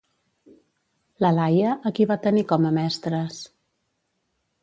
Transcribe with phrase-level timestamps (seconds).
[1.25, 3.39] La Laia, a qui va tenir com a mestres?